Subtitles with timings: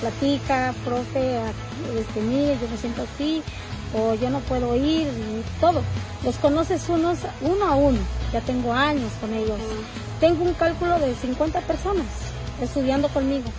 [0.00, 1.40] platica, profe,
[1.98, 3.42] este, mire, yo me siento así,
[3.94, 5.82] o yo no puedo ir, y todo.
[6.24, 7.98] Los conoces unos, uno a uno,
[8.32, 9.58] ya tengo años con ellos.
[10.20, 12.06] Tengo un cálculo de 50 personas
[12.60, 13.50] estudiando conmigo.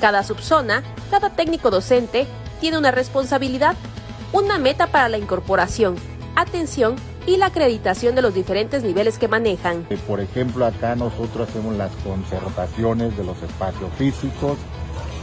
[0.00, 2.26] Cada subzona, cada técnico docente
[2.60, 3.76] tiene una responsabilidad,
[4.32, 5.96] una meta para la incorporación,
[6.36, 9.86] atención y la acreditación de los diferentes niveles que manejan.
[9.90, 14.56] Eh, por ejemplo, acá nosotros hacemos las concertaciones de los espacios físicos,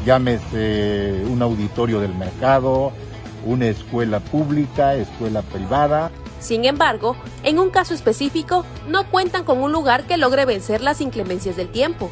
[0.06, 2.92] llámese un auditorio del mercado,
[3.46, 6.12] una escuela pública, escuela privada.
[6.40, 11.02] Sin embargo, en un caso específico, no cuentan con un lugar que logre vencer las
[11.02, 12.12] inclemencias del tiempo,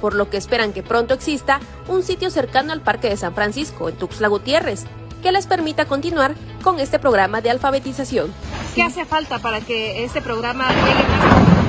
[0.00, 3.88] por lo que esperan que pronto exista un sitio cercano al Parque de San Francisco,
[3.88, 4.84] en Tuxtla Gutiérrez,
[5.22, 8.32] que les permita continuar con este programa de alfabetización.
[8.74, 11.60] ¿Qué hace falta para que este programa llegue más?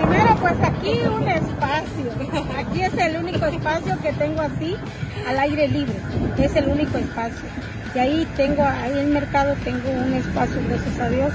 [0.00, 2.04] Primero, pues aquí un espacio.
[2.58, 4.76] Aquí es el único espacio que tengo así
[5.26, 5.94] al aire libre.
[6.38, 7.48] Es el único espacio.
[7.94, 11.32] Y ahí tengo, ahí en el mercado tengo un espacio, gracias a Dios,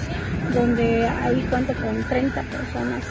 [0.54, 3.04] donde ahí cuento con 30 personas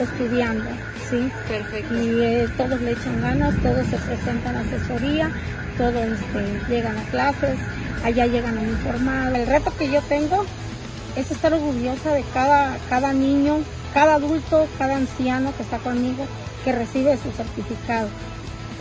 [0.00, 0.70] estudiando.
[1.10, 1.30] ¿sí?
[1.48, 1.94] Perfecto.
[1.94, 5.30] Y eh, todos le echan ganas, todos se presentan a asesoría,
[5.78, 7.58] todos este, llegan a clases,
[8.04, 9.38] allá llegan uniformados.
[9.38, 10.44] El reto que yo tengo
[11.16, 13.58] es estar orgullosa de cada, cada niño,
[13.94, 16.26] cada adulto, cada anciano que está conmigo,
[16.64, 18.08] que recibe su certificado.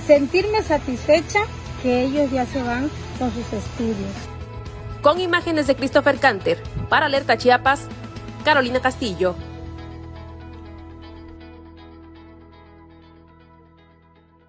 [0.08, 1.42] Sentirme satisfecha
[1.86, 4.10] que ellos ya se van con sus estudios.
[5.04, 6.58] Con imágenes de Christopher Canter,
[6.90, 7.82] para Alerta Chiapas,
[8.44, 9.36] Carolina Castillo.